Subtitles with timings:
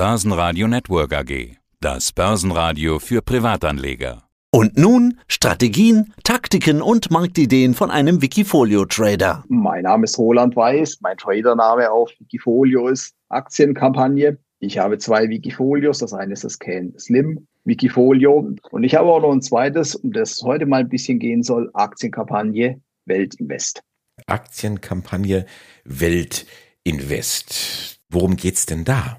[0.00, 1.58] Börsenradio Network AG.
[1.78, 4.22] Das Börsenradio für Privatanleger.
[4.50, 9.44] Und nun Strategien, Taktiken und Marktideen von einem Wikifolio-Trader.
[9.48, 11.00] Mein Name ist Roland Weiß.
[11.02, 14.38] Mein Tradername auf Wikifolio ist Aktienkampagne.
[14.58, 15.98] Ich habe zwei Wikifolios.
[15.98, 18.54] Das eine ist das Can Slim Wikifolio.
[18.70, 21.42] Und ich habe auch noch ein zweites, um das es heute mal ein bisschen gehen
[21.42, 23.82] soll, Aktienkampagne Weltinvest.
[24.26, 25.44] Aktienkampagne
[25.84, 26.60] Weltinvest.
[28.08, 29.18] Worum geht's denn da?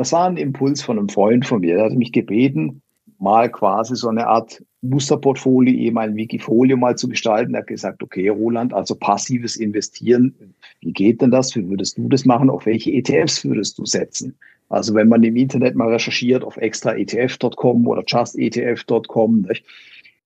[0.00, 1.74] Das war ein Impuls von einem Freund von mir.
[1.74, 2.80] Der hat mich gebeten,
[3.18, 7.52] mal quasi so eine Art Musterportfolio, eben ein Wikifolio mal zu gestalten.
[7.52, 10.34] Er hat gesagt, okay, Roland, also passives Investieren,
[10.80, 11.54] wie geht denn das?
[11.54, 12.48] Wie würdest du das machen?
[12.48, 14.34] Auf welche ETFs würdest du setzen?
[14.70, 19.48] Also wenn man im Internet mal recherchiert auf extraetf.com oder justetf.com,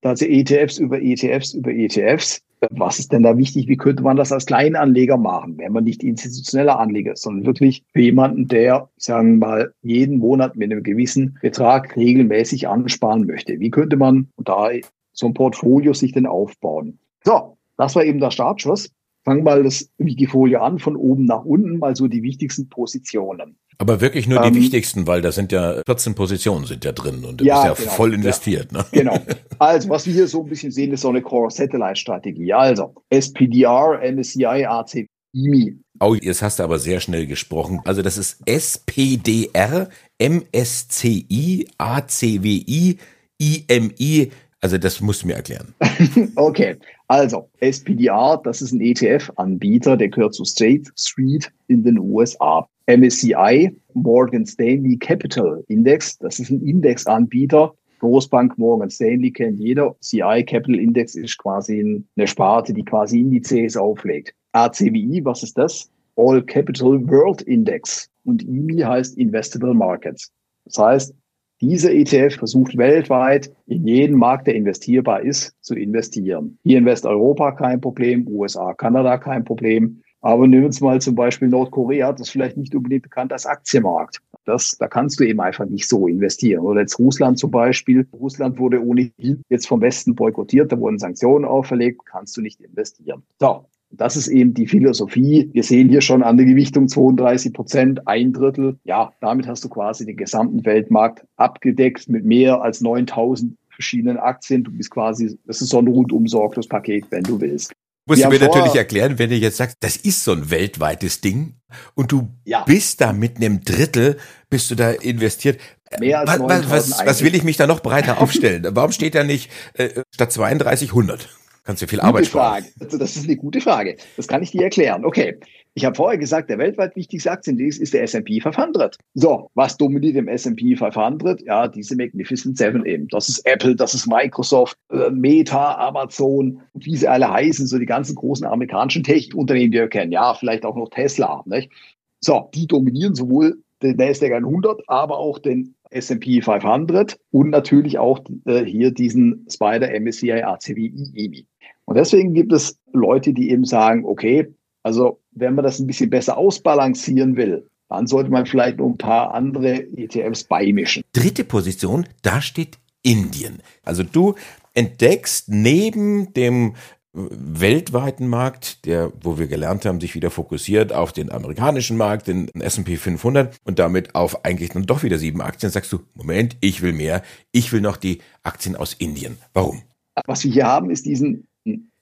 [0.02, 3.68] also ETFs über ETFs über ETFs, was ist denn da wichtig?
[3.68, 7.84] Wie könnte man das als Kleinanleger machen, wenn man nicht institutioneller Anleger ist, sondern wirklich
[7.92, 13.60] für jemanden, der, sagen wir mal, jeden Monat mit einem gewissen Betrag regelmäßig ansparen möchte?
[13.60, 14.68] Wie könnte man da
[15.12, 16.98] so ein Portfolio sich denn aufbauen?
[17.22, 18.90] So, das war eben der Startschuss.
[19.24, 23.56] Wir mal das Wikifolio an, von oben nach unten, mal so die wichtigsten Positionen.
[23.78, 27.24] Aber wirklich nur die ähm, wichtigsten, weil da sind ja 14 Positionen sind ja drin
[27.24, 28.70] und du ja, bist ja genau, voll investiert.
[28.72, 28.84] Ja, ne?
[28.92, 29.18] Genau.
[29.58, 32.52] Also, was wir hier so ein bisschen sehen, ist so eine Core-Satellite-Strategie.
[32.52, 35.08] Also, SPDR, MSCI, ACMI.
[35.32, 35.76] IMI.
[36.00, 37.80] Oh, jetzt hast du aber sehr schnell gesprochen.
[37.84, 39.88] Also, das ist SPDR,
[40.18, 42.98] MSCI, ACWI,
[43.38, 44.30] IMI.
[44.60, 45.74] Also, das musst du mir erklären.
[46.36, 46.76] okay.
[47.08, 52.66] Also, SPDR, das ist ein ETF-Anbieter, der gehört zu State Street in den USA.
[52.86, 57.72] MSCI, Morgan Stanley Capital Index, das ist ein Indexanbieter.
[58.00, 59.96] Großbank Morgan Stanley kennt jeder.
[60.00, 64.34] CI Capital Index ist quasi eine Sparte, die quasi Indizes auflegt.
[64.52, 65.90] ACWI, was ist das?
[66.16, 68.10] All Capital World Index.
[68.24, 70.30] Und IMI heißt Investable Markets.
[70.66, 71.14] Das heißt,
[71.60, 76.58] dieser ETF versucht weltweit in jeden Markt, der investierbar ist, zu investieren.
[76.64, 80.02] Hier in Westeuropa kein Problem, USA, Kanada kein Problem.
[80.20, 83.44] Aber nehmen wir uns mal zum Beispiel Nordkorea, das ist vielleicht nicht unbedingt bekannt als
[83.44, 84.20] Aktienmarkt.
[84.46, 86.64] Das, da kannst du eben einfach nicht so investieren.
[86.64, 88.06] Oder jetzt Russland zum Beispiel.
[88.12, 93.22] Russland wurde ohnehin jetzt vom Westen boykottiert, da wurden Sanktionen auferlegt, kannst du nicht investieren.
[93.38, 93.66] So.
[93.96, 95.50] Das ist eben die Philosophie.
[95.52, 98.78] Wir sehen hier schon an der Gewichtung 32 Prozent, ein Drittel.
[98.84, 104.64] Ja, damit hast du quasi den gesamten Weltmarkt abgedeckt mit mehr als 9000 verschiedenen Aktien.
[104.64, 107.72] Du bist quasi, das ist so ein rundum sorglos Paket, wenn du willst.
[108.06, 111.54] Musst du mir natürlich erklären, wenn du jetzt sagst, das ist so ein weltweites Ding
[111.94, 112.62] und du ja.
[112.64, 114.18] bist da mit einem Drittel,
[114.50, 115.58] bist du da investiert.
[116.00, 118.66] Mehr als was, was, was will ich mich da noch breiter aufstellen?
[118.72, 121.30] Warum steht da nicht äh, statt 32 100?
[121.64, 122.62] Kannst du viel gute Arbeit sparen.
[122.62, 122.74] Frage.
[122.80, 123.96] Also das ist eine gute Frage.
[124.16, 125.04] Das kann ich dir erklären.
[125.04, 125.38] Okay.
[125.76, 128.96] Ich habe vorher gesagt, der weltweit wichtigste Aktienindex ist der S&P 500.
[129.14, 131.40] So, was dominiert im S&P 500?
[131.42, 133.08] Ja, diese Magnificent Seven eben.
[133.08, 137.86] Das ist Apple, das ist Microsoft, äh, Meta, Amazon, wie sie alle heißen, so die
[137.86, 140.12] ganzen großen amerikanischen Tech-Unternehmen, die wir kennen.
[140.12, 141.42] Ja, vielleicht auch noch Tesla.
[141.46, 141.72] Nicht?
[142.20, 148.20] So, die dominieren sowohl den Nasdaq 100, aber auch den S&P 500 und natürlich auch
[148.46, 151.46] äh, hier diesen Spider MSCI ACWI EMI.
[151.86, 156.10] Und deswegen gibt es Leute, die eben sagen, okay, also wenn man das ein bisschen
[156.10, 161.02] besser ausbalancieren will, dann sollte man vielleicht noch ein paar andere ETFs beimischen.
[161.12, 163.60] Dritte Position, da steht Indien.
[163.82, 164.34] Also du
[164.72, 166.74] entdeckst neben dem
[167.14, 172.48] weltweiten Markt, der, wo wir gelernt haben, sich wieder fokussiert auf den amerikanischen Markt, den
[172.60, 176.82] S&P 500 und damit auf eigentlich dann doch wieder sieben Aktien, sagst du, Moment, ich
[176.82, 177.22] will mehr,
[177.52, 179.38] ich will noch die Aktien aus Indien.
[179.52, 179.82] Warum?
[180.26, 181.46] Was wir hier haben, ist diesen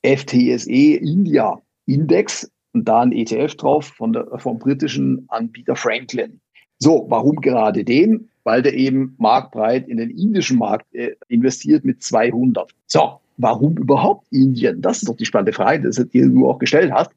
[0.02, 6.40] FTSE India Index und da ein ETF drauf von der, vom britischen Anbieter Franklin.
[6.78, 8.28] So, warum gerade den?
[8.44, 12.72] Weil der eben marktbreit in den indischen Markt äh, investiert mit 200.
[12.86, 14.80] So, warum überhaupt Indien?
[14.80, 17.10] Das ist doch die spannende Frage, die du auch gestellt hast.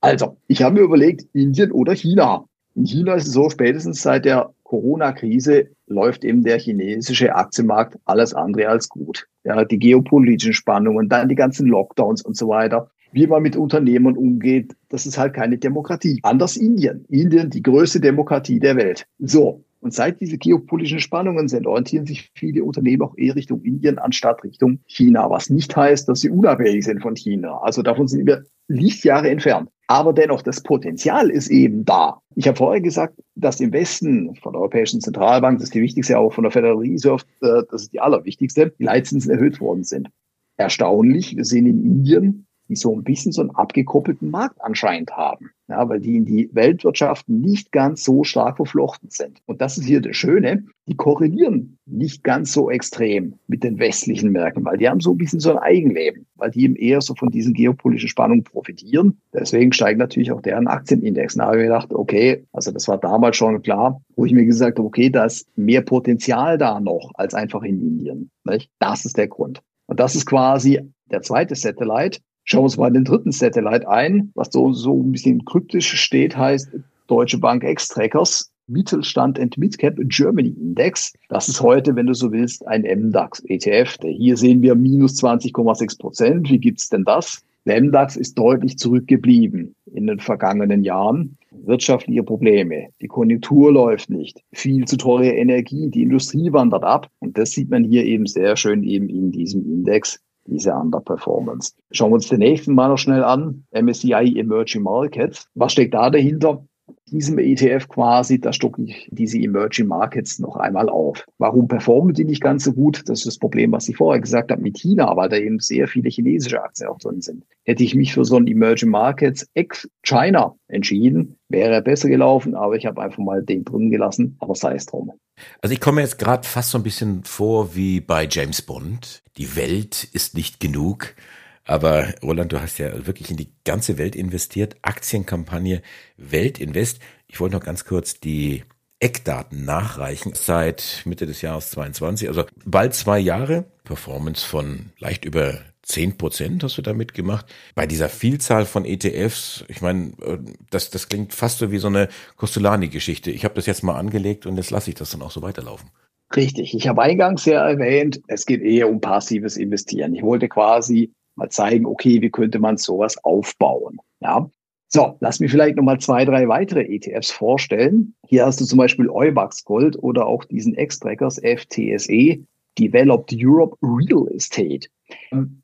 [0.00, 2.44] Also, ich habe mir überlegt, Indien oder China.
[2.74, 8.32] In China ist es so, spätestens seit der Corona-Krise läuft eben der chinesische Aktienmarkt alles
[8.32, 9.26] andere als gut.
[9.44, 12.90] Ja, die geopolitischen Spannungen, dann die ganzen Lockdowns und so weiter.
[13.12, 16.20] Wie man mit Unternehmen umgeht, das ist halt keine Demokratie.
[16.22, 17.04] Anders Indien.
[17.10, 19.06] Indien, die größte Demokratie der Welt.
[19.18, 19.62] So.
[19.80, 24.42] Und seit diese geopolitischen Spannungen sind, orientieren sich viele Unternehmen auch eher Richtung Indien anstatt
[24.44, 27.58] Richtung China, was nicht heißt, dass sie unabhängig sind von China.
[27.58, 29.68] Also davon sind wir Lichtjahre entfernt.
[29.92, 32.22] Aber dennoch, das Potenzial ist eben da.
[32.34, 36.18] Ich habe vorher gesagt, dass im Westen von der Europäischen Zentralbank, das ist die wichtigste,
[36.18, 40.08] auch von der Federal Reserve, äh, das ist die allerwichtigste, die Leitzinsen erhöht worden sind.
[40.56, 45.50] Erstaunlich, wir sehen in Indien, die so ein bisschen so einen abgekoppelten Markt anscheinend haben.
[45.68, 49.40] Ja, weil die in die Weltwirtschaft nicht ganz so stark verflochten sind.
[49.46, 54.32] Und das ist hier das Schöne, die korrelieren nicht ganz so extrem mit den westlichen
[54.32, 57.14] Märkten, weil die haben so ein bisschen so ein Eigenleben, weil die eben eher so
[57.14, 59.18] von diesen geopolitischen Spannungen profitieren.
[59.32, 61.34] Deswegen steigt natürlich auch deren Aktienindex.
[61.34, 64.78] Da habe ich gedacht, okay, also das war damals schon klar, wo ich mir gesagt
[64.78, 68.30] habe, okay, da ist mehr Potenzial da noch als einfach in Indien.
[68.44, 68.70] Nicht?
[68.78, 69.62] Das ist der Grund.
[69.86, 70.80] Und das ist quasi
[71.10, 72.20] der zweite Satellite.
[72.44, 76.36] Schauen wir uns mal den dritten Satellite ein, was so, so ein bisschen kryptisch steht,
[76.36, 76.70] heißt
[77.06, 78.52] Deutsche Bank X-Trackers.
[78.68, 81.12] Mittelstand and Midcap Germany Index.
[81.28, 83.98] Das ist heute, wenn du so willst, ein MDAX ETF.
[84.02, 86.48] Hier sehen wir minus 20,6 Prozent.
[86.48, 87.42] Wie gibt's denn das?
[87.64, 91.36] Der MDAX ist deutlich zurückgeblieben in den vergangenen Jahren.
[91.50, 97.08] Wirtschaftliche Probleme, die Konjunktur läuft nicht, viel zu teure Energie, die Industrie wandert ab.
[97.20, 101.74] Und das sieht man hier eben sehr schön eben in diesem Index diese Underperformance.
[101.90, 103.64] Schauen wir uns den nächsten mal noch schnell an.
[103.72, 105.48] MSCI Emerging Markets.
[105.54, 106.64] Was steckt da dahinter?
[107.12, 111.24] Diesem ETF quasi, da stocke ich diese Emerging Markets noch einmal auf.
[111.38, 113.02] Warum performen die nicht ganz so gut?
[113.06, 115.86] Das ist das Problem, was ich vorher gesagt habe mit China, weil da eben sehr
[115.86, 117.44] viele chinesische Aktien auch drin sind.
[117.64, 122.76] Hätte ich mich für so ein Emerging Markets ex-China entschieden, wäre er besser gelaufen, aber
[122.76, 125.12] ich habe einfach mal den drin gelassen, aber sei es drum.
[125.60, 129.22] Also ich komme jetzt gerade fast so ein bisschen vor wie bei James Bond.
[129.36, 131.14] Die Welt ist nicht genug.
[131.64, 134.76] Aber Roland, du hast ja wirklich in die ganze Welt investiert.
[134.82, 135.82] Aktienkampagne
[136.16, 136.98] Weltinvest.
[137.28, 138.64] Ich wollte noch ganz kurz die
[138.98, 140.32] Eckdaten nachreichen.
[140.34, 143.64] Seit Mitte des Jahres 22, also bald zwei Jahre.
[143.84, 147.46] Performance von leicht über 10 Prozent hast du damit gemacht.
[147.74, 150.38] Bei dieser Vielzahl von ETFs, ich meine, äh,
[150.70, 153.30] das, das klingt fast so wie so eine Costolani-Geschichte.
[153.30, 155.90] Ich habe das jetzt mal angelegt und jetzt lasse ich das dann auch so weiterlaufen.
[156.34, 156.74] Richtig.
[156.74, 160.14] Ich habe eingangs ja erwähnt, es geht eher um passives Investieren.
[160.14, 161.12] Ich wollte quasi
[161.42, 163.98] mal zeigen, okay, wie könnte man sowas aufbauen?
[164.20, 164.48] Ja.
[164.88, 168.14] So, lass mich vielleicht noch mal zwei, drei weitere ETFs vorstellen.
[168.26, 172.44] Hier hast du zum Beispiel Eubax Gold oder auch diesen X-Trackers FTSE,
[172.78, 174.88] Developed Europe Real Estate.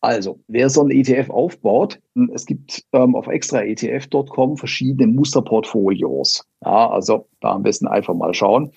[0.00, 2.00] Also, wer so ein ETF aufbaut,
[2.32, 6.46] es gibt ähm, auf extraetf.com verschiedene Musterportfolios.
[6.62, 8.72] Ja, also da am besten einfach mal schauen.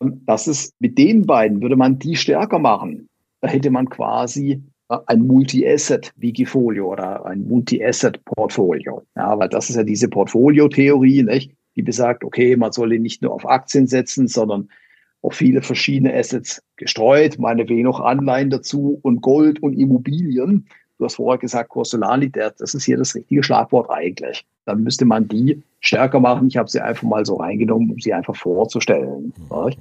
[0.00, 3.08] Das ist mit den beiden würde man die stärker machen.
[3.40, 9.02] Da hätte man quasi ein Multi-Asset-Wikifolio oder ein Multi-Asset-Portfolio.
[9.16, 11.52] Ja, weil das ist ja diese Portfolio-Theorie, nicht?
[11.76, 14.68] die besagt, okay, man solle nicht nur auf Aktien setzen, sondern
[15.22, 20.66] auf viele verschiedene Assets gestreut, meinetwegen noch Anleihen dazu und Gold und Immobilien.
[20.98, 24.46] Du hast vorher gesagt, Corsolalität, das ist hier das richtige Schlagwort eigentlich.
[24.64, 26.48] Dann müsste man die stärker machen.
[26.48, 29.32] Ich habe sie einfach mal so reingenommen, um sie einfach vorzustellen.
[29.50, 29.72] Mhm.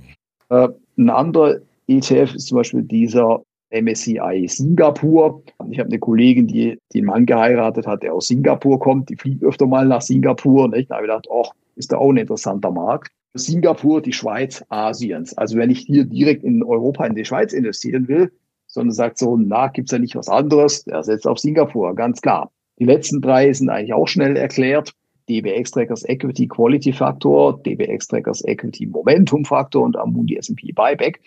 [0.50, 0.68] Äh,
[0.98, 3.42] ein anderer ETF ist zum Beispiel dieser
[3.72, 5.44] MSCI Singapur.
[5.70, 9.10] Ich habe eine Kollegin, die, die einen Mann geheiratet hat, der aus Singapur kommt.
[9.10, 10.70] Die fliegt öfter mal nach Singapur.
[10.70, 10.90] Nicht?
[10.90, 13.12] Da habe ich gedacht, ach, ist da auch ein interessanter Markt.
[13.34, 15.38] Singapur, die Schweiz Asiens.
[15.38, 18.32] Also wenn ich hier direkt in Europa in die Schweiz investieren will,
[18.68, 22.52] sondern sagt so, na, gibt's da nicht was anderes, der setzt auf Singapur, ganz klar.
[22.80, 24.94] Die letzten drei sind eigentlich auch schnell erklärt.
[25.30, 31.20] DBX Trackers Equity Quality Faktor, DBX Trackers Equity Momentum Faktor und Amundi S&P Buyback.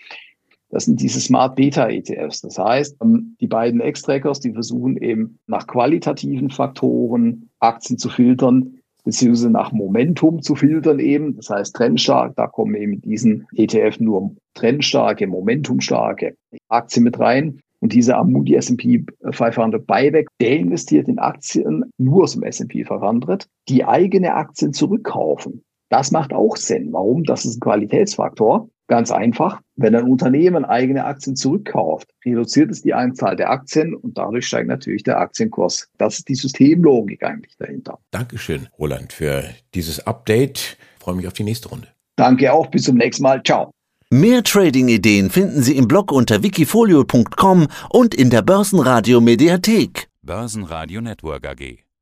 [0.69, 2.41] Das sind diese Smart Beta ETFs.
[2.41, 8.79] Das heißt, ähm, die beiden X-Trackers, die versuchen eben nach qualitativen Faktoren Aktien zu filtern,
[9.03, 11.35] beziehungsweise nach Momentum zu filtern eben.
[11.35, 16.35] Das heißt, trendstark, da kommen eben diesen ETF nur trendstarke, momentumstarke
[16.67, 17.59] Aktien mit rein.
[17.81, 23.47] Und dieser Amundi S&P 500 Buyback, der investiert in Aktien nur aus dem S&P 500,
[23.69, 25.63] die eigene Aktien zurückkaufen.
[25.89, 26.91] Das macht auch Sinn.
[26.91, 27.23] Warum?
[27.23, 28.67] Das ist ein Qualitätsfaktor.
[28.89, 34.17] Ganz einfach, wenn ein Unternehmen eigene Aktien zurückkauft, reduziert es die Anzahl der Aktien und
[34.17, 35.87] dadurch steigt natürlich der Aktienkurs.
[35.99, 37.99] Das ist die Systemlogik eigentlich dahinter.
[38.09, 39.43] Dankeschön, Roland, für
[39.75, 40.77] dieses Update.
[40.97, 41.87] Ich freue mich auf die nächste Runde.
[42.15, 43.43] Danke auch, bis zum nächsten Mal.
[43.43, 43.69] Ciao.
[44.09, 50.07] Mehr Trading-Ideen finden Sie im Blog unter wikifolio.com und in der Börsenradio Mediathek.
[50.23, 51.88] Börsenradio Network AG.